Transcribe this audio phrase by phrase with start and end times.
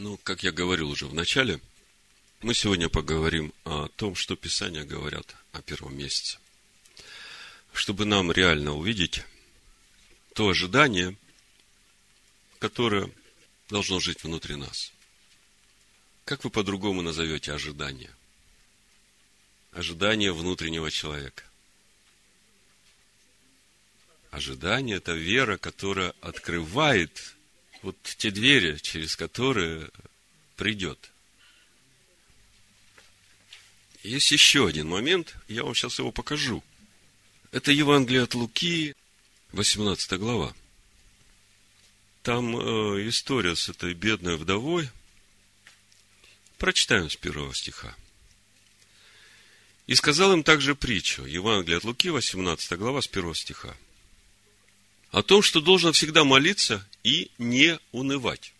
[0.00, 1.60] Ну, как я говорил уже в начале,
[2.40, 6.38] мы сегодня поговорим о том, что Писания говорят о первом месяце.
[7.74, 9.22] Чтобы нам реально увидеть
[10.32, 11.18] то ожидание,
[12.58, 13.10] которое
[13.68, 14.90] должно жить внутри нас.
[16.24, 18.16] Как вы по-другому назовете ожидание?
[19.72, 21.44] Ожидание внутреннего человека.
[24.30, 27.36] Ожидание– это вера, которая открывает
[27.82, 29.88] вот те двери, через которые
[30.56, 31.10] придет.
[34.02, 36.62] Есть еще один момент, я вам сейчас его покажу.
[37.52, 38.94] Это Евангелие от Луки,
[39.52, 40.54] 18 глава.
[42.22, 44.88] Там э, история с этой бедной вдовой.
[46.58, 47.94] Прочитаем с первого стиха.
[49.86, 53.76] И сказал им также притчу, Евангелие от Луки, 18 глава, с первого стиха
[55.10, 58.52] о том, что должен всегда молиться и не унывать.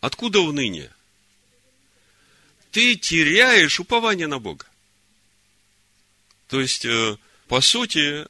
[0.00, 0.90] Откуда уныние?
[2.70, 4.66] Ты теряешь упование на Бога.
[6.48, 7.16] То есть, э,
[7.48, 8.26] по сути,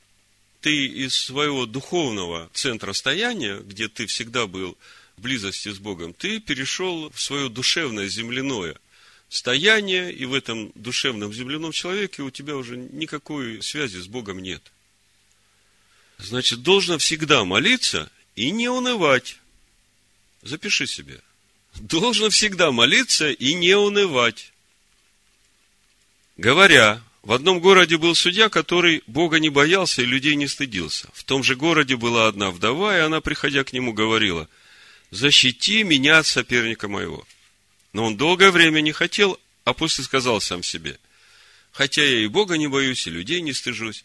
[0.61, 4.77] ты из своего духовного центра стояния, где ты всегда был
[5.17, 8.77] в близости с Богом, ты перешел в свое душевное земляное
[9.29, 14.63] стояние, и в этом душевном земляном человеке у тебя уже никакой связи с Богом нет.
[16.19, 19.39] Значит, должно всегда молиться и не унывать.
[20.45, 21.21] Запиши себе.
[21.81, 24.53] Должно всегда молиться и не унывать.
[26.37, 31.09] Говоря, в одном городе был судья, который Бога не боялся и людей не стыдился.
[31.15, 34.49] В том же городе была одна вдова, и она, приходя к нему, говорила,
[35.11, 37.27] «Защити меня от соперника моего».
[37.95, 40.99] Но он долгое время не хотел, а после сказал сам себе,
[41.73, 44.05] «Хотя я и Бога не боюсь, и людей не стыжусь,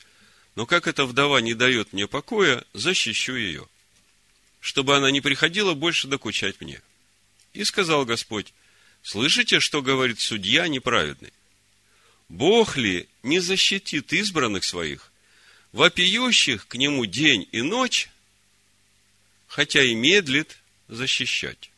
[0.56, 3.68] но как эта вдова не дает мне покоя, защищу ее,
[4.60, 6.82] чтобы она не приходила больше докучать мне.
[7.54, 8.54] И сказал Господь,
[9.02, 11.34] слышите, что говорит судья неправедный?
[12.28, 15.12] Бог ли не защитит избранных своих,
[15.72, 18.10] вопиющих к нему день и ночь,
[19.48, 20.58] хотя и медлит
[20.88, 21.72] защищать?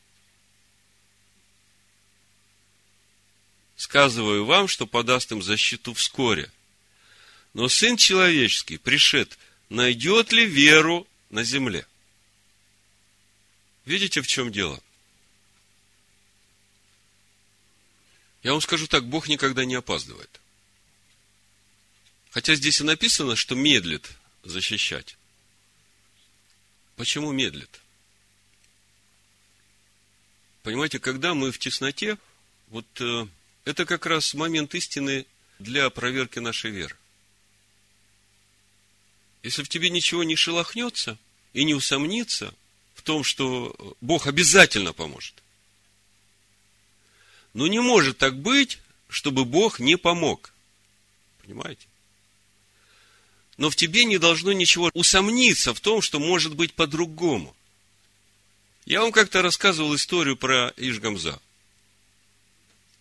[3.77, 6.51] Сказываю вам, что подаст им защиту вскоре–
[7.53, 9.37] но Сын Человеческий пришед,
[9.69, 11.85] найдет ли веру на земле?
[13.85, 14.81] Видите, в чем дело?
[18.43, 20.39] Я вам скажу так, Бог никогда не опаздывает.
[22.31, 24.09] Хотя здесь и написано, что медлит
[24.43, 25.17] защищать.
[26.95, 27.81] Почему медлит?
[30.63, 32.17] Понимаете, когда мы в тесноте,
[32.67, 33.27] вот э,
[33.65, 35.25] это как раз момент истины
[35.59, 36.95] для проверки нашей веры.
[39.43, 41.17] Если в тебе ничего не шелохнется
[41.53, 42.53] и не усомнится
[43.01, 45.33] в том, что Бог обязательно поможет.
[47.55, 48.77] Но не может так быть,
[49.09, 50.53] чтобы Бог не помог.
[51.41, 51.87] Понимаете?
[53.57, 57.55] Но в тебе не должно ничего усомниться в том, что может быть по-другому.
[58.85, 61.41] Я вам как-то рассказывал историю про Ишгамза.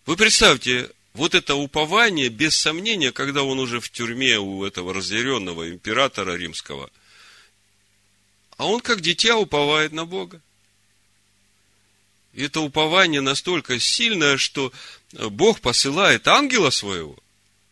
[0.07, 5.69] Вы представьте, вот это упование, без сомнения, когда он уже в тюрьме у этого разъяренного
[5.69, 6.91] императора римского,
[8.61, 10.39] а он как дитя уповает на Бога.
[12.35, 14.71] И это упование настолько сильное, что
[15.13, 17.17] Бог посылает ангела своего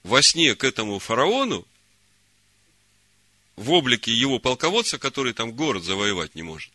[0.02, 1.66] во сне к этому фараону,
[3.56, 6.72] в облике его полководца, который там город завоевать не может.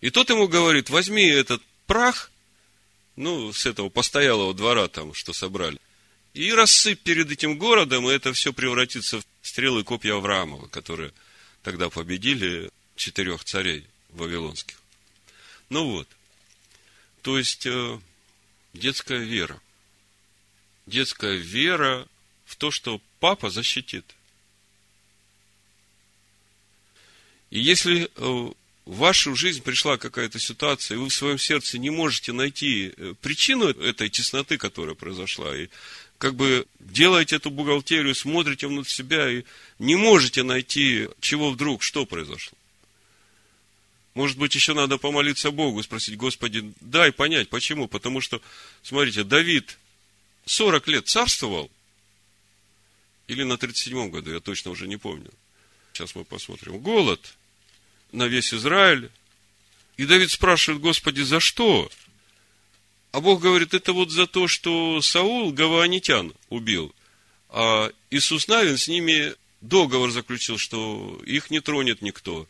[0.00, 2.32] И тот ему говорит, возьми этот прах–
[3.16, 5.78] ну, с этого постоялого двора там, что собрали.
[6.32, 11.12] И рассыпь перед этим городом, и это все превратится в стрелы копья Авраамова, которые
[11.66, 14.80] тогда победили четырех царей вавилонских.
[15.68, 16.08] Ну вот.
[17.22, 17.98] То есть, э,
[18.72, 19.60] детская вера.
[20.86, 22.06] Детская вера
[22.44, 24.04] в то, что папа защитит.
[27.50, 28.52] И если э, в
[28.84, 33.70] вашу жизнь пришла какая-то ситуация, и вы в своем сердце не можете найти э, причину
[33.70, 35.66] этой тесноты, которая произошла, и
[36.18, 39.44] как бы делаете эту бухгалтерию, смотрите внутрь себя и
[39.78, 42.56] не можете найти, чего вдруг, что произошло.
[44.14, 47.86] Может быть, еще надо помолиться Богу, спросить, Господи, дай понять, почему.
[47.86, 48.40] Потому что,
[48.82, 49.78] смотрите, Давид
[50.46, 51.70] 40 лет царствовал,
[53.28, 55.30] или на 37-м году, я точно уже не помню.
[55.92, 56.78] Сейчас мы посмотрим.
[56.78, 57.34] Голод–
[58.12, 59.10] на весь Израиль.
[59.96, 61.90] И Давид спрашивает, Господи, за что?
[63.16, 66.94] А Бог говорит, это вот за то, что Саул гаванитян убил,
[67.48, 72.46] а Иисус Навин с ними договор заключил, что их не тронет никто.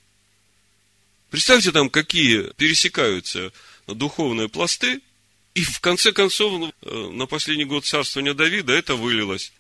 [1.31, 3.53] Представьте там, какие пересекаются
[3.87, 5.03] духовные пласты–
[5.55, 9.53] И в конце концов, ну, э, на последний год царствования Давида это вылилось.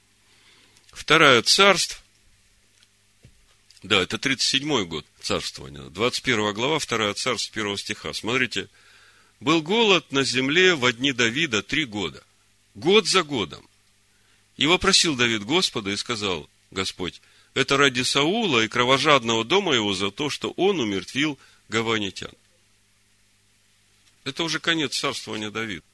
[0.91, 2.03] Вторая царств,
[3.85, 8.13] да, это 37-й год царствования, 21 глава, вторая царств, первого стиха.
[8.13, 8.69] Смотрите,
[9.41, 12.23] был голод на земле в дни Давида три года.
[12.75, 13.67] Год за годом.
[14.57, 17.21] И вопросил Давид Господа и сказал, Господь,
[17.55, 21.39] это ради Саула и кровожадного дома его за то, что он умертвил
[21.69, 22.33] гаванитян.
[24.25, 25.85] Это уже конец царствования Давида.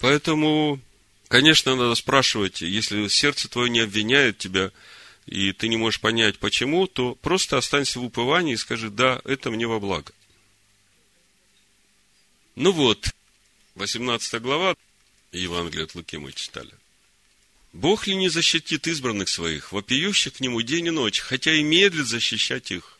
[0.00, 0.80] Поэтому,
[1.28, 4.72] конечно, надо спрашивать, если сердце твое не обвиняет тебя,
[5.26, 9.50] и ты не можешь понять, почему, то просто останься в уповании и скажи, да, это
[9.50, 10.12] мне во благо.
[12.56, 13.12] Ну вот,
[13.74, 14.76] 18 глава
[15.32, 16.72] Евангелия от Луки мы читали.
[17.72, 22.06] Бог ли не защитит избранных своих, вопиющих к Нему день и ночь, хотя и медлит
[22.06, 22.98] защищать их?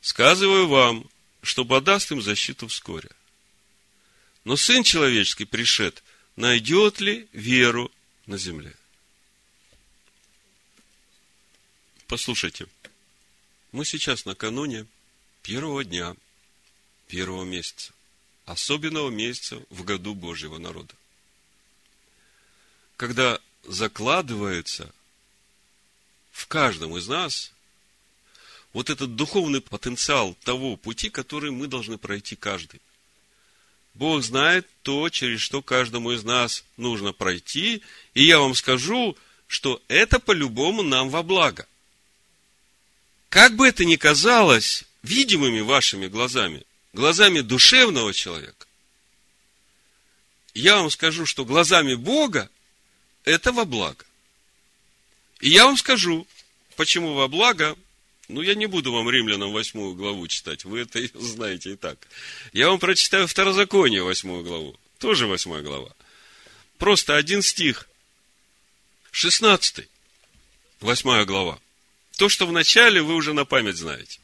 [0.00, 1.10] Сказываю вам,
[1.42, 3.10] что подаст им защиту вскоре.
[4.44, 6.04] Но Сын Человеческий пришед,
[6.36, 7.90] найдет ли веру
[8.26, 8.76] на земле?
[12.06, 12.68] Послушайте,
[13.72, 14.86] мы сейчас накануне
[15.42, 16.14] первого дня
[17.08, 17.92] первого месяца
[18.48, 20.94] особенного месяца в году Божьего народа.
[22.96, 24.92] Когда закладывается
[26.32, 27.52] в каждом из нас
[28.72, 32.80] вот этот духовный потенциал того пути, который мы должны пройти каждый.
[33.94, 37.82] Бог знает то, через что каждому из нас нужно пройти,
[38.14, 39.16] и я вам скажу,
[39.46, 41.66] что это по-любому нам во благо.
[43.28, 46.64] Как бы это ни казалось видимыми вашими глазами,
[46.98, 48.66] глазами душевного человека,
[50.52, 52.50] я вам скажу, что глазами Бога
[53.24, 54.04] это во благо.
[55.40, 56.26] И я вам скажу,
[56.74, 57.76] почему во благо,
[58.26, 62.04] ну, я не буду вам римлянам восьмую главу читать, вы это знаете и так.
[62.52, 65.92] Я вам прочитаю второзаконие восьмую главу, тоже восьмая глава.
[66.78, 67.88] Просто один стих,
[69.12, 69.88] шестнадцатый,
[70.80, 71.60] восьмая глава.
[72.16, 74.18] То, что в начале вы уже на память знаете.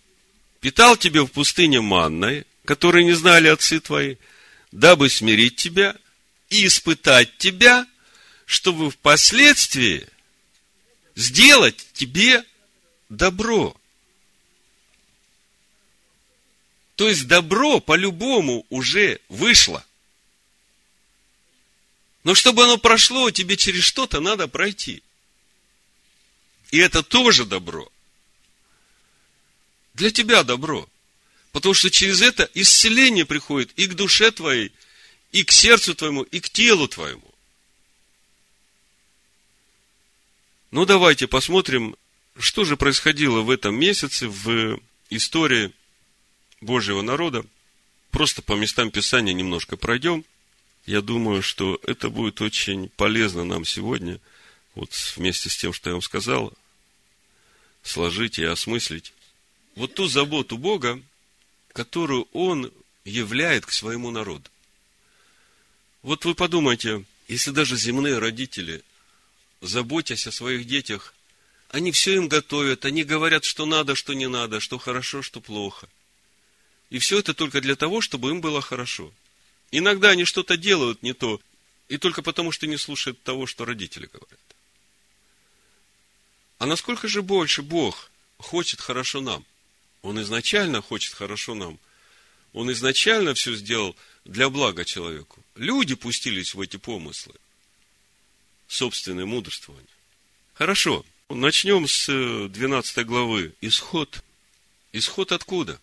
[0.58, 4.16] Питал тебе в пустыне манной, которые не знали отцы твои,
[4.72, 5.96] дабы смирить тебя
[6.48, 7.86] и испытать тебя,
[8.46, 10.06] чтобы впоследствии
[11.14, 12.44] сделать тебе
[13.08, 13.76] добро.
[16.96, 19.84] То есть добро по-любому уже вышло.
[22.22, 25.02] Но чтобы оно прошло, тебе через что-то надо пройти.
[26.70, 27.90] И это тоже добро.
[29.92, 30.88] Для тебя добро.
[31.54, 34.72] Потому что через это исцеление приходит и к душе твоей,
[35.30, 37.32] и к сердцу твоему, и к телу твоему.
[40.72, 41.94] Ну, давайте посмотрим,
[42.36, 44.80] что же происходило в этом месяце в
[45.10, 45.70] истории
[46.60, 47.46] Божьего народа.
[48.10, 50.24] Просто по местам Писания немножко пройдем.
[50.86, 54.18] Я думаю, что это будет очень полезно нам сегодня,
[54.74, 56.52] вот вместе с тем, что я вам сказал,
[57.84, 59.12] сложить и осмыслить
[59.76, 61.00] вот ту заботу Бога,
[61.74, 62.72] которую Он
[63.04, 64.48] являет к своему народу.
[66.02, 68.82] Вот вы подумайте, если даже земные родители,
[69.60, 71.12] заботясь о своих детях,
[71.68, 75.88] они все им готовят, они говорят, что надо, что не надо, что хорошо, что плохо.
[76.90, 79.12] И все это только для того, чтобы им было хорошо.
[79.72, 81.40] Иногда они что-то делают не то,
[81.88, 84.40] и только потому, что не слушают того, что родители говорят.
[86.58, 89.44] А насколько же больше Бог хочет хорошо нам?
[90.04, 91.78] Он изначально хочет хорошо нам.
[92.52, 93.96] Он изначально все сделал
[94.26, 95.42] для блага человеку.
[95.54, 97.34] Люди пустились в эти помыслы.
[98.68, 99.88] Собственное мудрствование.
[100.52, 101.06] Хорошо.
[101.30, 103.54] Начнем с 12 э, главы.
[103.62, 104.22] Исход.
[104.92, 105.80] Исход откуда?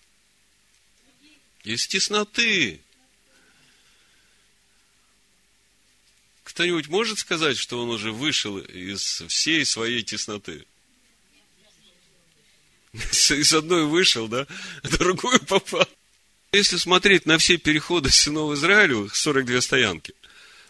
[1.64, 2.80] Из тесноты.
[6.44, 10.68] Кто-нибудь может сказать, что он уже вышел из всей своей тесноты?
[12.94, 14.48] Из одной вышел, да,
[14.84, 15.88] другую попал.
[16.52, 20.14] Если смотреть на все переходы сынов Израилевых, 42 стоянки,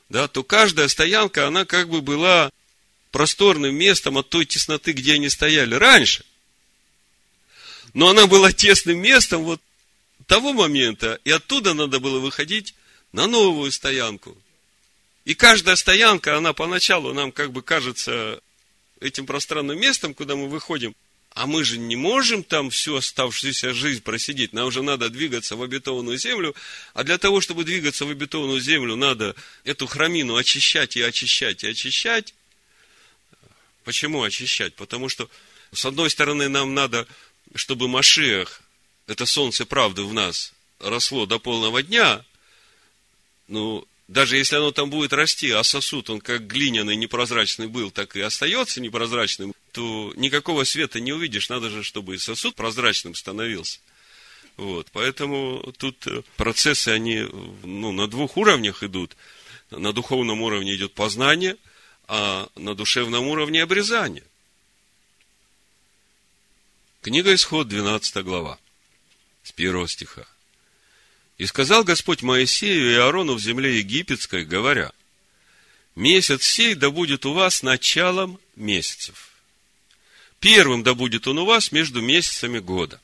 [0.09, 2.51] да, то каждая стоянка, она как бы была
[3.09, 6.23] просторным местом от той тесноты, где они стояли раньше.
[7.93, 9.61] Но она была тесным местом вот
[10.27, 12.75] того момента, и оттуда надо было выходить
[13.11, 14.37] на новую стоянку.
[15.25, 18.39] И каждая стоянка, она поначалу нам как бы кажется
[18.99, 20.95] этим пространным местом, куда мы выходим–
[21.33, 24.51] а мы же не можем там всю оставшуюся жизнь просидеть.
[24.51, 26.53] Нам же надо двигаться в обетованную землю.
[26.93, 31.67] А для того, чтобы двигаться в обетованную землю, надо эту храмину очищать и очищать и
[31.67, 32.33] очищать.
[33.85, 34.75] Почему очищать?
[34.75, 35.29] Потому что,
[35.73, 37.07] с одной стороны, нам надо,
[37.55, 38.61] чтобы Машиах,
[39.07, 42.25] это солнце правды в нас, росло до полного дня,
[43.47, 48.15] Ну, даже если оно там будет расти, а сосуд, он как глиняный, непрозрачный был, так
[48.15, 51.49] и остается непрозрачным, то никакого света не увидишь.
[51.49, 53.79] Надо же, чтобы и сосуд прозрачным становился.
[54.57, 57.25] Вот, поэтому тут э, процессы, они
[57.63, 59.15] ну, на двух уровнях идут.
[59.69, 61.55] На духовном уровне идет познание,
[62.07, 64.25] а на душевном уровне обрезание.
[67.01, 68.59] Книга Исход, 12 глава,
[69.43, 70.27] с первого стиха.
[71.41, 74.91] И сказал Господь Моисею и Аарону в земле египетской, говоря,
[75.95, 79.31] месяц сей да будет у вас началом месяцев.
[80.39, 83.01] Первым да будет он у вас между месяцами года.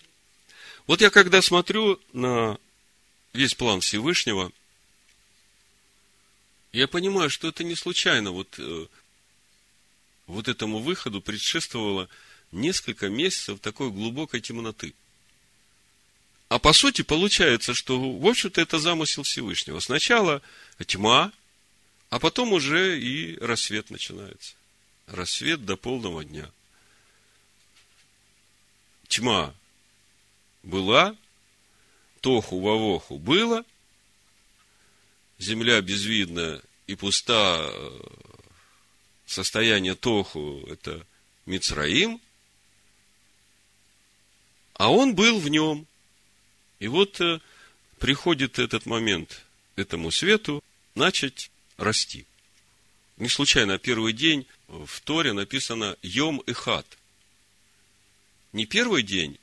[0.85, 2.59] Вот я когда смотрю на
[3.33, 4.51] весь план Всевышнего,
[6.73, 8.29] я понимаю, что это не случайно.
[8.29, 8.85] Вот, э,
[10.27, 12.07] вот этому выходу предшествовало
[12.51, 14.93] несколько месяцев такой глубокой темноты–
[16.49, 19.79] а по сути получается, что, в общем-то, это замысел Всевышнего.
[19.79, 20.41] Сначала
[20.85, 21.33] тьма,
[22.09, 24.55] а потом уже и рассвет начинается.
[25.07, 26.49] Рассвет до полного дня.
[29.09, 29.53] Тьма
[30.63, 31.15] была,
[32.21, 33.65] тоху вовоху было,
[35.39, 37.69] земля безвидна и пуста,
[39.25, 41.05] состояние тоху– это
[41.45, 42.21] Мицраим,
[44.73, 45.85] а он был в нем–
[46.79, 47.39] и вот э,
[47.99, 49.43] приходит этот момент
[49.75, 50.63] этому свету
[50.95, 52.25] начать расти.
[53.17, 56.85] Не случайно первый день в Торе написано Йом и Хат.
[58.53, 59.39] Не первый день,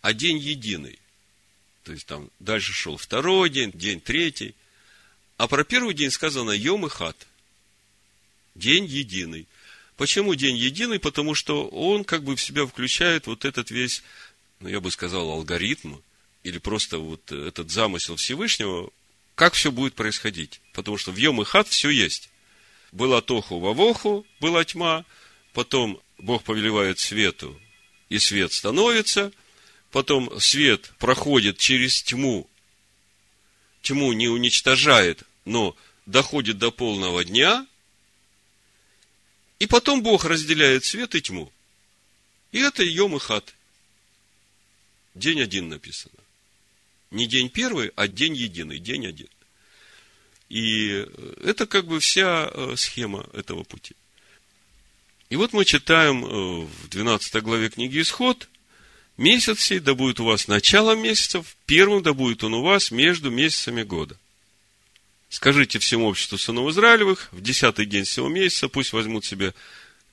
[0.00, 0.98] а день единый.
[1.84, 4.54] То есть там дальше шел второй день, день третий.
[5.36, 7.26] А про первый день сказано Йом и Хат.
[8.54, 9.46] День единый.
[9.96, 10.98] Почему день единый?
[10.98, 14.02] Потому что он как бы в себя включает вот этот весь,
[14.60, 15.96] ну, я бы сказал, алгоритм,
[16.42, 18.90] или просто вот этот замысел Всевышнего,
[19.34, 20.60] как все будет происходить.
[20.72, 22.30] Потому что в Йом и Хат все есть.
[22.92, 25.04] Была Тоху Вавоху, была тьма,
[25.52, 27.58] потом Бог повелевает свету,
[28.08, 29.32] и свет становится,
[29.90, 32.48] потом свет проходит через тьму,
[33.82, 37.66] тьму не уничтожает, но доходит до полного дня,
[39.60, 41.52] и потом Бог разделяет свет и тьму.
[42.50, 43.54] И это Йом и Хат.
[45.14, 46.18] День один написано.
[47.10, 49.28] Не день первый, а день единый, день один.
[50.48, 51.06] И
[51.42, 53.94] это как бы вся э, схема этого пути.
[55.28, 58.48] И вот мы читаем э, в 12 главе книги Исход,
[59.16, 63.30] месяц сей да будет у вас началом месяцев, первым да будет он у вас между
[63.30, 64.16] месяцами года.
[65.28, 69.54] Скажите всему обществу сынов Израилевых, в десятый день всего месяца пусть возьмут себе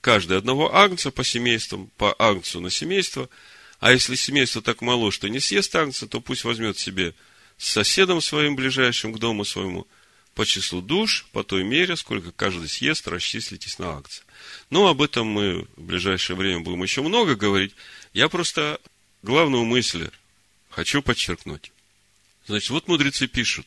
[0.01, 3.29] каждый одного агнца по семействам, по агнцу на семейство–
[3.79, 7.13] а если семейство так мало, что не съест агнца, то пусть возьмет себе
[7.57, 9.87] с соседом своим ближайшим к дому своему
[10.33, 14.23] по числу душ, по той мере, сколько каждый съест, расчислитесь на акции.
[14.69, 17.73] Но об этом мы в ближайшее время будем еще много говорить.
[18.13, 18.79] Я просто
[19.23, 20.09] главную мысль
[20.69, 21.71] хочу подчеркнуть.
[22.45, 23.65] Значит, вот мудрецы пишут,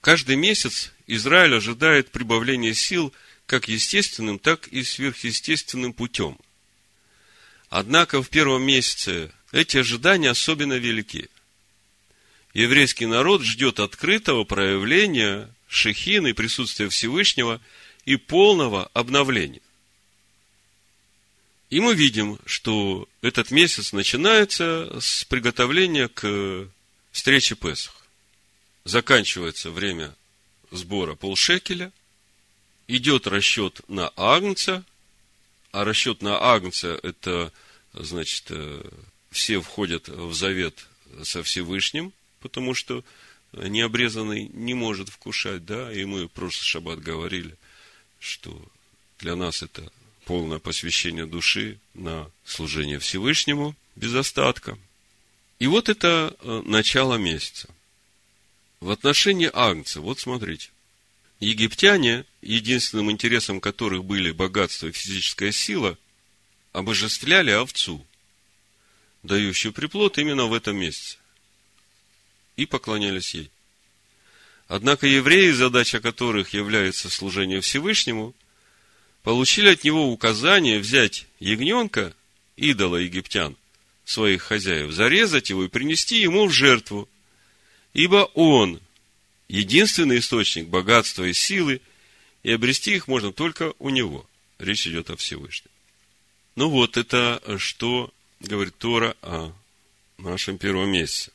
[0.00, 3.12] каждый месяц Израиль ожидает прибавления сил
[3.44, 6.38] как естественным, так и сверхъестественным путем.
[7.70, 11.28] Однако в первом месяце эти ожидания особенно велики.
[12.54, 17.60] Еврейский народ ждет открытого проявления шехины, присутствия Всевышнего
[18.04, 19.60] и полного обновления.
[21.68, 26.68] И мы видим, что этот месяц начинается с приготовления к
[27.12, 27.94] встрече Песах.
[28.84, 30.14] Заканчивается время
[30.70, 31.92] сбора полшекеля,
[32.86, 34.82] идет расчет на Агнца,
[35.78, 37.52] а расчет на Агнца– это,
[37.92, 38.82] значит, э,
[39.30, 40.88] все входят в завет
[41.22, 43.04] со Всевышним, потому что
[43.52, 47.54] необрезанный не может вкушать, да, и мы в прошлый шаббат говорили,
[48.18, 48.60] что
[49.20, 49.88] для нас это
[50.24, 54.76] полное посвящение души на служение Всевышнему без остатка.
[55.60, 57.68] И вот это э, начало месяца.
[58.80, 60.70] В отношении Агнца, вот смотрите,
[61.40, 65.96] египтяне, единственным интересом которых были богатство и физическая сила,
[66.72, 68.04] обожествляли овцу–
[69.22, 71.18] дающую приплод именно в этом месяце.
[72.56, 73.50] И поклонялись ей.
[74.66, 78.34] Однако евреи, задача которых является служение Всевышнему,
[79.22, 82.14] получили от него указание взять ягненка,
[82.56, 83.56] идола египтян,
[84.04, 87.08] своих хозяев, зарезать его и принести ему в жертву.
[87.94, 88.80] Ибо он
[89.48, 91.80] единственный источник богатства и силы,
[92.42, 94.28] и обрести их можно только у него.
[94.58, 95.70] Речь идет о Всевышнем.
[96.56, 99.52] Ну вот, это что говорит Тора о
[100.18, 101.32] нашем первом месяце.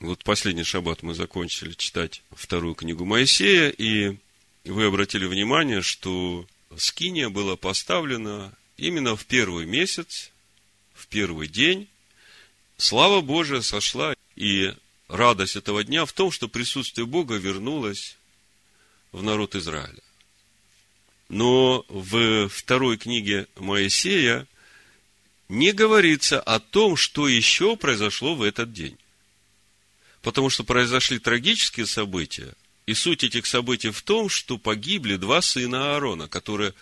[0.00, 4.16] Вот последний шаббат мы закончили читать вторую книгу Моисея, и
[4.64, 10.30] вы обратили внимание, что скиния была поставлена именно в первый месяц,
[10.94, 11.88] в первый день.
[12.76, 14.72] Слава Божия сошла, и
[15.08, 18.16] радость этого дня в том, что присутствие Бога вернулось
[19.12, 20.02] в народ Израиля.
[21.28, 24.46] Но в второй книге Моисея
[25.48, 28.96] не говорится о том, что еще произошло в этот день.
[30.22, 32.54] Потому что произошли трагические события,
[32.86, 36.72] и суть этих событий в том, что погибли два сына Аарона, которые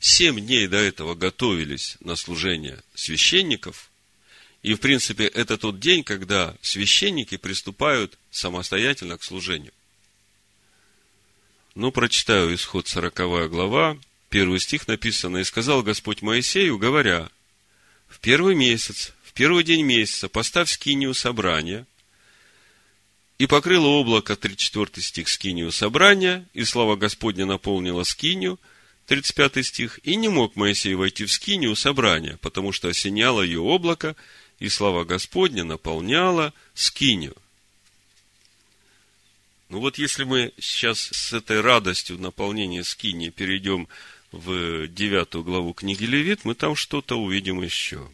[0.00, 3.91] семь дней до этого готовились на служение священников.
[4.62, 9.72] И, в принципе, это тот день, когда священники приступают самостоятельно к служению.
[11.74, 17.28] Ну, прочитаю исход 40 глава, первый стих написано, «И сказал Господь Моисею, говоря,
[18.08, 21.86] в первый месяц, в первый день месяца поставь скинию собрания,
[23.38, 28.60] и покрыло облако, 34 стих, скинию собрания, и слава Господня наполнила скинию,
[29.06, 34.14] 35 стих, и не мог Моисей войти в скинию собрания, потому что осеняло ее облако,
[34.62, 37.36] и слава Господня наполняла скинию.
[39.68, 43.88] Ну вот если мы сейчас с этой радостью наполнения скинии перейдем
[44.30, 48.08] в девятую главу книги Левит, мы там что-то увидим еще.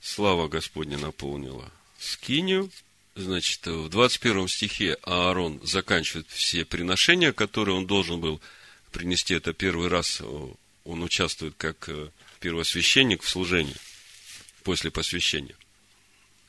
[0.00, 1.70] Слава Господня наполнила
[2.00, 2.70] скинию,
[3.16, 8.40] Значит, в 21 стихе Аарон заканчивает все приношения, которые он должен был
[8.90, 9.34] принести.
[9.34, 12.08] Это первый раз он участвует как э,
[12.40, 13.76] первосвященник в служении
[14.64, 15.54] после посвящения.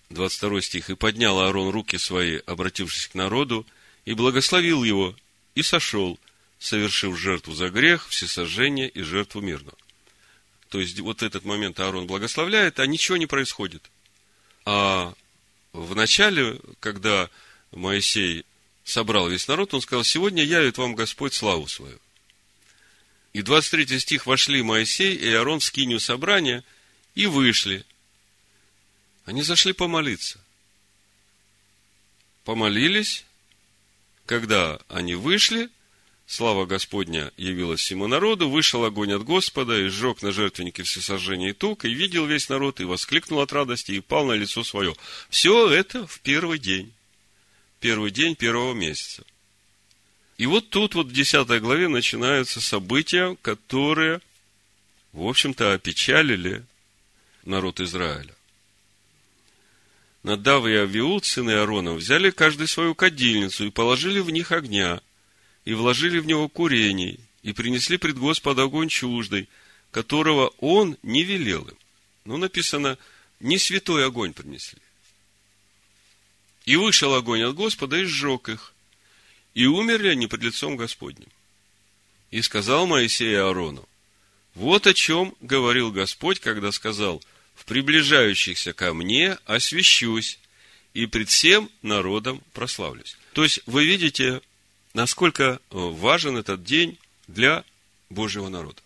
[0.10, 0.90] 22 стих.
[0.90, 3.66] «И поднял Аарон руки свои, обратившись к народу,
[4.06, 5.16] и благословил его,
[5.54, 6.20] и сошел,
[6.58, 9.78] совершив жертву за грех, всесожжение и жертву мирную».
[10.70, 13.90] То есть, вот этот момент Аарон благословляет, а ничего не происходит.
[14.66, 15.14] А
[15.74, 17.30] в начале, когда
[17.72, 18.46] Моисей
[18.84, 22.00] собрал весь народ, он сказал, сегодня явит вам Господь славу свою.
[23.34, 26.64] И 23 стих вошли Моисей и Аарон в скинию собрания
[27.16, 27.86] и вышли.
[29.26, 30.40] Они зашли помолиться.
[32.44, 33.26] Помолились.
[34.26, 35.70] Когда они вышли,
[36.28, 41.54] Слава Господня явилась всему народу, вышел огонь от Господа, и сжег на жертвеннике всесожжение и
[41.54, 44.96] тук, и видел весь народ, и воскликнул от радости, и пал на лицо свое.
[45.30, 46.92] Все это в первый день.
[47.80, 49.24] Первый день первого месяца.
[50.40, 54.20] И вот тут вот в 10 главе начинаются события, которые,
[55.14, 56.66] в общем-то, опечалили
[57.44, 58.35] народ Израиля.
[60.26, 65.02] Надав и Авиуд, сыны Аарона, взяли каждый свою кадильницу и положили в них огня–
[65.66, 69.50] и вложили в него курений, и принесли пред Господа огонь чуждый,
[69.92, 71.78] которого он не велел им.
[72.24, 72.98] Ну, написано,
[73.40, 74.80] не святой огонь принесли.
[76.66, 78.74] И вышел огонь от Господа и сжег их.
[79.54, 81.30] И умерли они пред лицом Господним.
[82.32, 83.88] И сказал Моисей Аарону,
[84.54, 87.24] вот о чем говорил Господь, когда сказал,
[87.56, 90.40] в приближающихся ко мне освящусь,
[90.94, 93.18] и пред всем народом прославлюсь.
[93.34, 94.42] То есть, вы видите,
[94.94, 97.66] насколько э, важен этот день для
[98.10, 98.82] Божьего народа.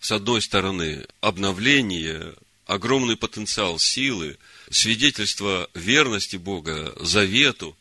[0.00, 2.34] С одной стороны, обновление,
[2.64, 4.38] огромный потенциал силы,
[4.70, 7.76] свидетельство верности Бога, завету,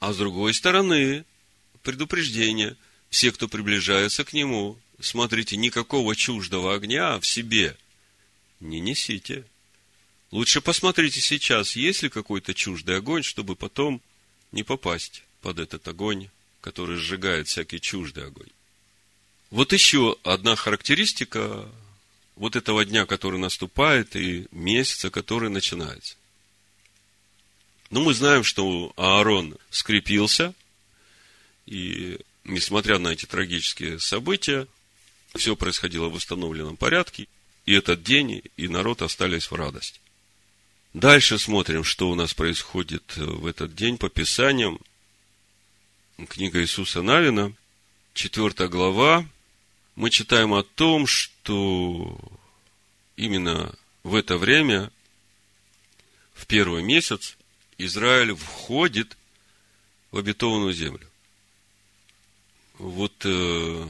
[0.00, 1.24] а с другой стороны,
[1.82, 2.76] предупреждение,
[3.10, 7.76] все, кто приближается к Нему, смотрите, никакого чуждого огня в себе
[8.62, 9.44] не несите.
[10.30, 14.00] Лучше посмотрите сейчас, есть ли какой-то чуждый огонь, чтобы потом
[14.50, 16.28] не попасть под этот огонь,
[16.60, 18.48] который сжигает всякий чуждый огонь.
[19.50, 21.68] Вот еще одна характеристика
[22.36, 26.16] вот этого дня, который наступает, и месяца, который начинается.
[27.90, 30.54] Ну, мы знаем, что Аарон скрепился,
[31.66, 34.66] и несмотря на эти трагические события,
[35.34, 37.28] все происходило в установленном порядке,
[37.66, 40.00] и этот день, и народ остались в радости.
[40.94, 44.78] Дальше смотрим, что у нас происходит в этот день по Писаниям
[46.28, 47.52] книга Иисуса Навина,
[48.14, 49.26] 4 глава,
[49.96, 52.18] мы читаем о том, что
[53.16, 54.90] именно в это время,
[56.34, 57.36] в первый месяц,
[57.78, 59.16] Израиль входит
[60.10, 61.06] в обетованную землю.
[62.78, 63.88] Вот э,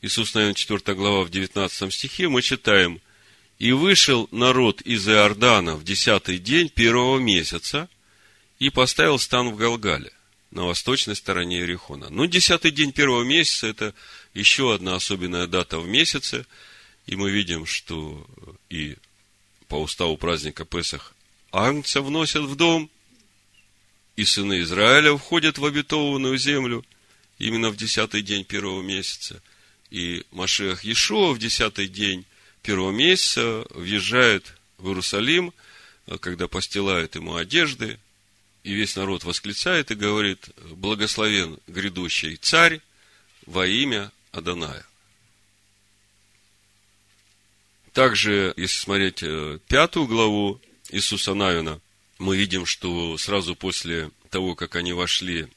[0.00, 3.00] Иисус, наверное, 4 глава в 19 стихе мы читаем,
[3.58, 7.88] «И вышел народ из Иордана в десятый день первого месяца
[8.60, 10.12] и поставил стан в Галгале
[10.52, 12.08] на восточной стороне Иерихона.
[12.08, 13.94] Ну, десятый день первого месяца– это
[14.32, 16.46] еще одна особенная дата в месяце,
[17.06, 18.24] и мы видим, что
[18.70, 18.96] и
[19.66, 21.14] по уставу праздника Песах
[21.50, 22.90] Агнца вносят в дом,
[24.16, 26.84] и сыны Израиля входят в обетованную землю
[27.38, 29.42] именно в десятый день первого месяца.
[29.90, 32.26] И Машех Ешуа в десятый день
[32.62, 35.52] первого месяца въезжает в Иерусалим,
[36.20, 37.98] когда постилают ему одежды,
[38.64, 42.80] и весь народ восклицает и говорит, благословен грядущий царь
[43.46, 44.84] во имя Аданая.
[47.92, 51.80] Также, если смотреть э, пятую главу Иисуса Навина,
[52.18, 55.48] мы видим, что сразу после того, как они вошли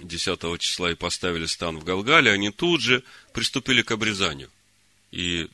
[0.00, 4.50] 10 числа и поставили стан в Галгале, они тут же приступили к обрезанию.
[5.10, 5.48] И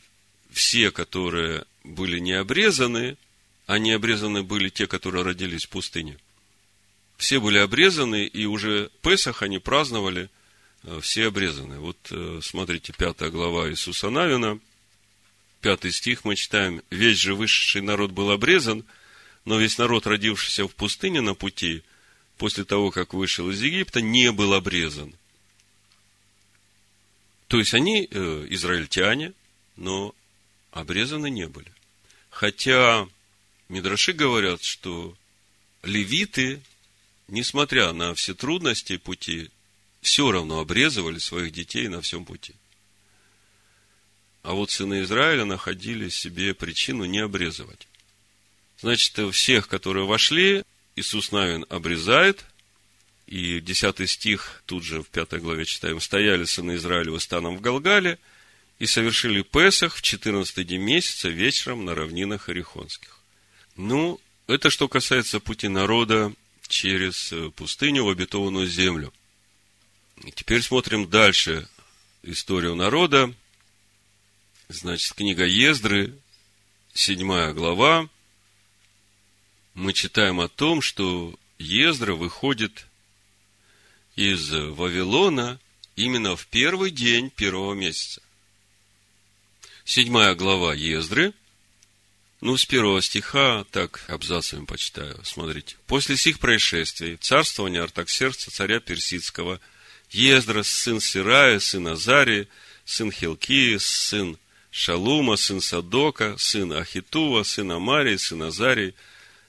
[0.50, 3.16] все, которые были не обрезаны,
[3.66, 6.18] они обрезаны были те, которые родились в пустыне.
[7.16, 10.30] Все были обрезаны, и уже Песах они праздновали,
[10.82, 11.78] э, все обрезаны.
[11.78, 14.60] Вот э, смотрите, пятая глава Иисуса Навина,
[15.60, 18.84] пятый стих мы читаем, «Весь же вышедший народ был обрезан,
[19.44, 21.82] но весь народ, родившийся в пустыне на пути,
[22.38, 25.14] после того, как вышел из Египта, не был обрезан».
[27.48, 29.32] То есть они э, израильтяне,
[29.76, 30.14] но
[30.72, 31.72] обрезаны не были.
[32.30, 33.08] Хотя
[33.68, 35.16] Мидраши говорят, что
[35.82, 36.60] левиты,
[37.28, 39.50] несмотря на все трудности пути,
[40.02, 42.54] все равно обрезывали своих детей на всем пути.
[44.42, 47.88] А вот сыны Израиля находили себе причину не обрезывать.
[48.80, 50.62] Значит, всех, которые вошли,
[50.96, 52.44] Иисус Навин обрезает,
[53.26, 58.18] и 10 стих, тут же в 5 главе читаем, стояли сыны Израилева станом в Галгале,
[58.78, 63.20] и совершили Песах в 14 день месяца вечером на равнинах Орехонских.
[63.76, 66.32] Ну, это что касается пути народа
[66.68, 69.12] через э, пустыню в обетованную землю.
[70.24, 71.68] И теперь смотрим дальше
[72.22, 73.32] историю народа.
[74.68, 76.14] Значит, книга Ездры,
[76.92, 78.08] седьмая глава.
[79.76, 82.86] Мы читаем о том, что Ездра выходит
[84.16, 85.60] из Вавилона
[85.96, 88.22] именно в первый день первого месяца.
[89.84, 91.34] Седьмая глава Ездры,
[92.40, 95.76] ну, с первого стиха, так, абзацами почитаю, смотрите.
[95.86, 99.60] После сих происшествий, царствования Артаксерца, царя Персидского,
[100.10, 102.48] Ездра, сын Сирая, сын Азарии,
[102.86, 104.38] сын Хилкии, сын
[104.70, 108.94] Шалума, сын Садока, сын Ахитува, сын Амарии, сын Азарии,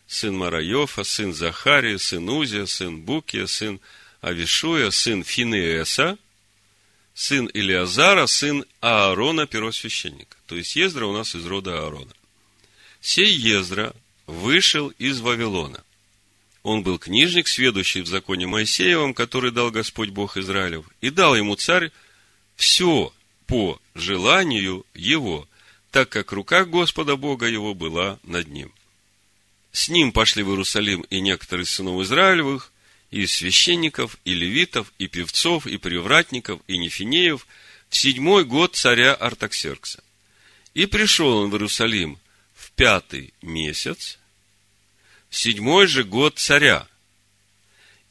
[0.07, 3.79] сын Мараёфа, сын Захарии, сын Узия, сын Букия, сын
[4.21, 6.17] Авишуя, сын Финееса,
[7.13, 10.37] сын Илиазара, сын Аарона, первосвященника.
[10.47, 12.13] То есть Ездра у нас из рода Аарона.
[13.01, 13.93] Сей Ездра
[14.25, 15.83] вышел из Вавилона.
[16.63, 21.55] Он был книжник, сведущий в законе Моисеевом, который дал Господь Бог Израилев, и дал ему
[21.55, 21.91] царь
[22.55, 23.13] все,
[23.45, 25.47] по желанию его,
[25.91, 28.73] так как рука Господа Бога его была над ним.
[29.77, 32.73] С ним пошли в Иерусалим и некоторые сынов Израилевых,
[33.11, 37.45] и священников, и левитов, и певцов, и привратников, и нефинеев,
[37.87, 40.03] в седьмой год царя Артаксеркса.
[40.73, 42.17] И пришел он в Иерусалим
[42.55, 44.17] в пятый месяц,
[45.29, 46.87] в седьмой же год царя,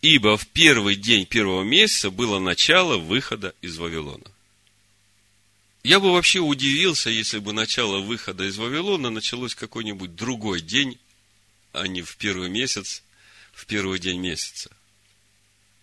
[0.02, 4.30] ибо в первый день первого месяца было начало выхода из Вавилона.
[5.82, 10.96] Я бы вообще удивился, если бы начало выхода из Вавилона началось какой-нибудь другой день,
[11.76, 13.02] а не в первый месяц,
[13.52, 14.70] в первый день месяца.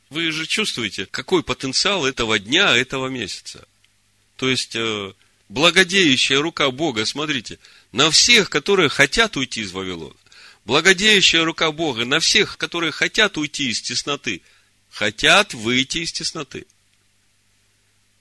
[0.09, 3.67] Вы же чувствуете, какой потенциал этого дня, этого месяца.
[4.35, 5.13] То есть, э,
[5.49, 7.59] благодеющая рука Бога, смотрите,
[7.91, 10.15] на всех, которые хотят уйти из Вавилона.
[10.65, 14.41] Благодеющая рука Бога на всех, которые хотят уйти из тесноты,
[14.89, 16.65] хотят выйти из тесноты.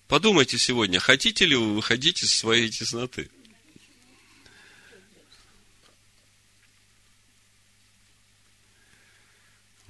[0.08, 3.30] Подумайте сегодня, хотите ли вы выходить из своей тесноты?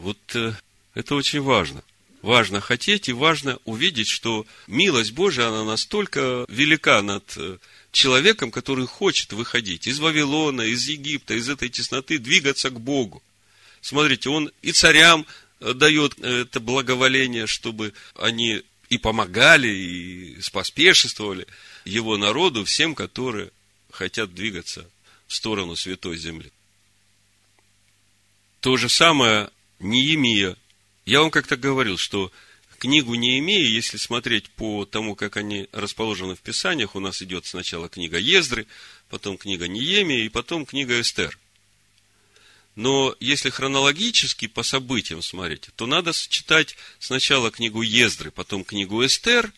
[0.03, 0.53] Вот э,
[0.95, 1.85] это очень важно.
[2.23, 7.59] Важно хотеть и важно увидеть, что милость Божия, она настолько велика над э,
[7.93, 13.23] человеком, который хочет выходить из Вавилона, из Египта, из этой тесноты, двигаться к Богу.
[13.81, 15.25] Смотрите, он и царям
[15.61, 21.47] э, дает это благоволение, чтобы они и помогали, и споспешествовали
[21.85, 23.53] его народу, всем, которые
[23.93, 24.85] хотят двигаться
[25.29, 26.51] в сторону Святой Земли.
[28.61, 29.49] То же самое
[29.83, 30.57] Неемия.
[31.05, 32.33] Я вам как-то говорил, что
[32.79, 37.88] книгу Неемии, если смотреть по тому, как они расположены в Писаниях, у нас идет сначала
[37.88, 38.66] книга Ездры,
[39.09, 41.38] потом книга Неемии и потом книга Эстер.
[42.75, 49.53] Но если хронологически по событиям смотреть, то надо читать сначала книгу Ездры, потом книгу Эстер,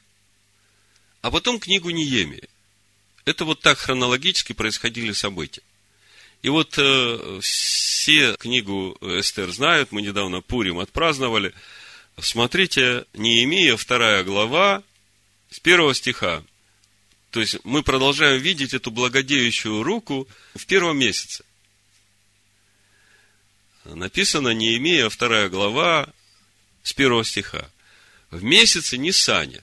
[1.22, 2.48] а потом книгу Ниемии.
[3.24, 5.62] Это вот так хронологически происходили события.
[6.44, 11.54] И вот э, все книгу Эстер знают, мы недавно Пурим отпраздновали.
[12.20, 14.83] Смотрите, Неемия, вторая глава,
[15.50, 16.44] с первого стиха.
[17.30, 21.46] То есть мы продолжаем видеть эту благодеющую руку в первом месяце.
[23.87, 26.11] Написано Неемия, вторая глава,
[26.83, 27.70] с первого стиха.
[28.30, 29.62] В месяце Нисаня,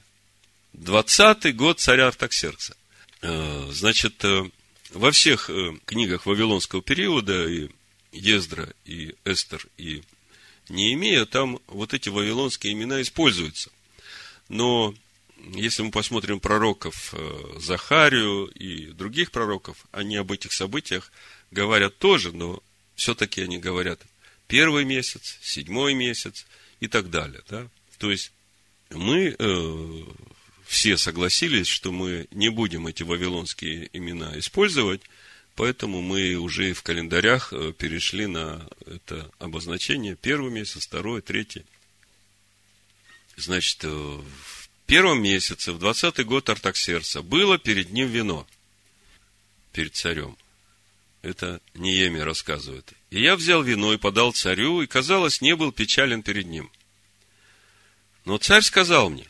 [0.74, 2.76] двадцатый год царя Артаксеркса.
[3.22, 4.50] Э, значит, э,
[4.94, 7.70] во всех э, книгах Вавилонского периода, и
[8.12, 10.04] Ездра, и Эстер, и
[10.70, 13.72] Неемия, там вот эти вавилонские имена используются.
[14.48, 14.94] Но
[15.54, 17.14] если мы посмотрим пророков
[17.58, 21.12] Захарию и других пророков, они об этих событиях
[21.52, 22.62] говорят тоже, но
[22.96, 24.00] все-таки они говорят
[24.48, 26.46] первый месяц, седьмой месяц
[26.80, 27.42] и так далее.
[27.50, 27.68] Да?
[27.98, 28.32] То есть
[28.90, 30.04] мы э,
[30.72, 35.02] все согласились, что мы не будем эти вавилонские имена использовать,
[35.56, 41.66] поэтому мы уже в календарях э, перешли на это обозначение первый месяц, второй, третий.
[43.36, 48.48] Значит, э, в первом месяце, в двадцатый год Артаксерца, было перед ним вино,
[49.74, 50.38] перед царем.
[51.22, 52.94] Это Ниеми рассказывает.
[53.10, 56.72] И я взял вино и подал царю, и, казалось, не был печален перед ним–
[58.26, 59.26] но царь сказал мне,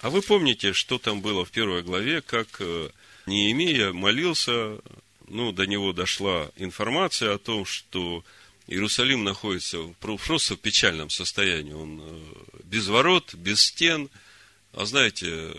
[0.00, 2.90] а вы помните, что там было в первой главе, как э,
[3.24, 4.78] Неемия молился,
[5.28, 8.24] ну, до него дошла информация о том, что
[8.66, 11.72] Иерусалим находится просто в печальном состоянии.
[11.72, 12.20] Он э,
[12.64, 14.10] без ворот, без стен.
[14.72, 15.54] А знаете,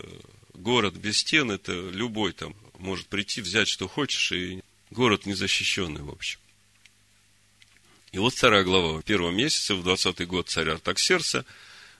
[0.54, 6.10] город без стен, это любой там может прийти, взять, что хочешь, и город незащищенный, в
[6.10, 6.38] общем.
[8.12, 11.44] И вот вторая глава, в первом месяце, в 20-й год царя Артаксерса–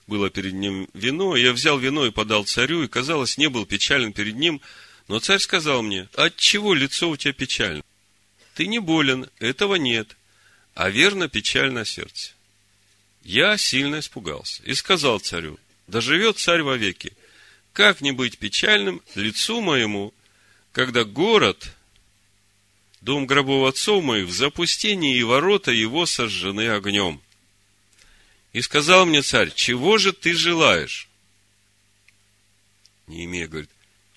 [0.09, 4.11] было перед ним вино, я взял вино и подал царю, и, казалось, не был печален
[4.11, 4.59] перед ним,
[5.07, 7.83] но царь сказал мне, от чего лицо у тебя печально?
[8.55, 10.17] Ты не болен, этого нет,
[10.73, 12.31] а верно печаль на сердце.
[13.23, 17.13] Я сильно испугался и сказал царю, да живет царь вовеки,
[17.71, 20.13] как не быть печальным лицу моему,
[20.71, 21.75] когда город,
[23.01, 27.21] дом гробов отцов моих, в запустении и ворота его сожжены огнем.
[28.53, 31.07] И сказал мне царь, чего же ты желаешь?
[33.07, 33.69] Неемия говорит,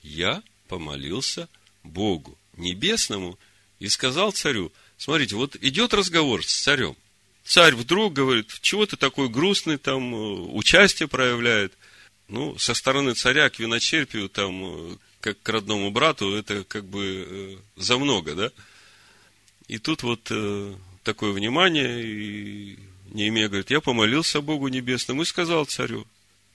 [0.03, 1.49] я помолился
[1.83, 3.39] Богу Небесному
[3.79, 6.97] и сказал царю, смотрите, вот идет разговор с царем.
[7.45, 10.19] Царь вдруг говорит, чего ты такой грустный, там, э,
[10.53, 11.75] участие проявляет.
[12.29, 17.27] Ну, со стороны царя к виночерпию, там, э, как к родному брату, это как бы
[17.29, 18.53] э, за много, да?
[19.69, 20.31] И тут вот
[21.03, 22.79] такое внимание, и
[23.13, 26.07] Неемия говорит, я помолился Богу Небесному и сказал царю,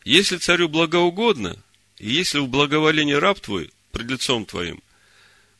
[0.03, 1.55] если царю благоугодно,
[1.99, 4.81] и если в благоволении раб твой пред лицом твоим,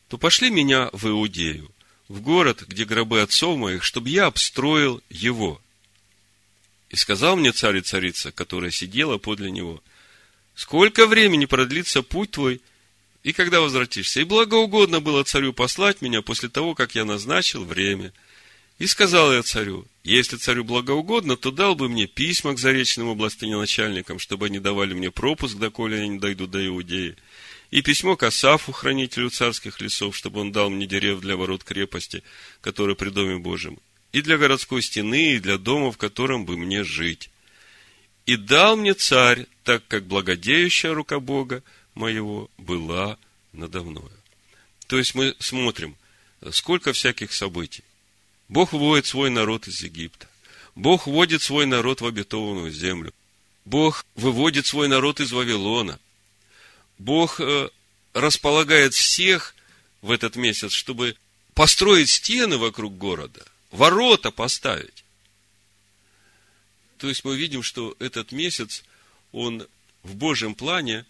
[0.08, 1.70] то пошли меня в Иудею,
[2.08, 5.60] в город, где гробы отцов моих, чтобы я обстроил его.
[6.88, 9.80] И сказал мне царь и царица, которая сидела подле него,
[10.56, 12.60] сколько времени продлится путь твой,
[13.22, 14.20] и когда возвратишься?
[14.20, 18.12] И благоугодно было царю послать меня после того, как я назначил время–
[18.78, 23.66] и сказал я царю, если царю благоугодно, то дал бы мне письма к заречным областям
[24.18, 27.16] чтобы они давали мне пропуск, доколе я не дойду до Иудеи.
[27.70, 32.22] И письмо к Асафу, хранителю царских лесов, чтобы он дал мне дерев для ворот крепости,
[32.60, 33.78] которые при Доме Божьем,
[34.12, 37.30] и для городской стены, и для дома, в котором бы мне жить.
[38.24, 41.62] И дал мне царь, так как благодеющая рука Бога
[41.94, 43.18] моего была
[43.52, 44.10] надо мною.
[44.86, 45.96] То есть мы смотрим,
[46.50, 47.82] сколько всяких событий.
[48.48, 50.26] Бог выводит свой народ из Египта.
[50.74, 53.12] Бог вводит свой народ в обетованную землю.
[53.64, 56.00] Бог выводит свой народ из Вавилона.
[56.98, 57.68] Бог э,
[58.14, 59.54] располагает всех
[60.00, 61.16] в этот месяц, чтобы
[61.54, 65.04] построить стены вокруг города, ворота поставить.
[66.96, 68.82] То есть мы видим, что этот месяц,
[69.32, 69.66] он
[70.02, 71.04] в Божьем плане,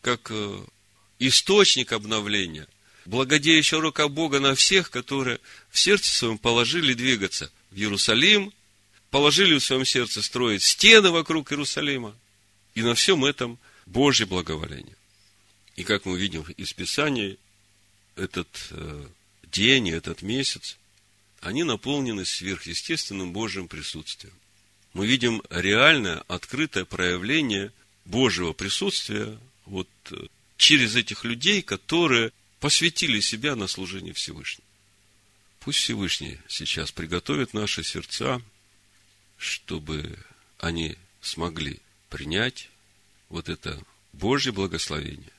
[0.00, 0.64] как э,
[1.18, 2.66] источник обновления–
[3.08, 5.40] благодеющая рука Бога на всех, которые
[5.70, 8.52] в сердце своем положили двигаться в Иерусалим,
[9.10, 12.14] положили в своем сердце строить стены вокруг Иерусалима.
[12.74, 14.94] И на всем этом Божье благоволение.
[15.74, 17.38] И как мы видим из Писания,
[18.14, 19.06] этот э,
[19.50, 20.76] день и этот месяц,
[21.40, 24.34] они наполнены сверхъестественным Божьим присутствием.
[24.92, 27.72] Мы видим реальное, открытое проявление
[28.04, 30.26] Божьего присутствия вот э,
[30.58, 34.66] через этих людей, которые посвятили себя на служение Всевышнему.
[35.60, 38.40] Пусть Всевышний сейчас приготовит наши сердца,
[39.36, 40.18] чтобы
[40.58, 42.70] они смогли принять
[43.28, 43.80] вот это
[44.12, 45.32] Божье благословение,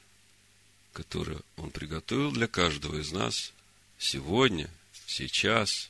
[0.93, 3.53] которое Он приготовил для каждого из нас
[3.97, 4.69] сегодня
[5.07, 5.89] сейчас,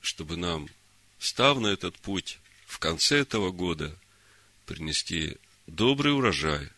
[0.00, 0.68] чтобы нам,
[1.18, 3.96] став на этот путь, в конце этого года
[4.66, 5.36] принести
[5.66, 6.68] добрый урожай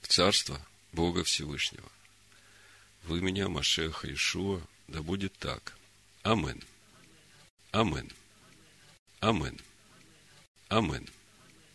[0.00, 1.90] в Царство Бога Всевышнего.
[3.06, 5.76] Вы меня, Машеха Ишуа, да будет так.
[6.22, 6.62] Амен.
[7.70, 8.10] Амен.
[9.20, 9.60] Амен.
[10.68, 11.06] Амен.